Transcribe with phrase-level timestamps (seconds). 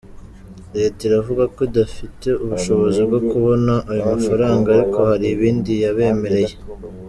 [0.75, 6.55] Leta iravuga ko idafite ubushobozi bwo kubona ayo mafaranga ariko hari ibindi yabemereye.